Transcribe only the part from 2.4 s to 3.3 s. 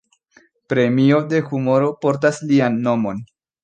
lian nomon.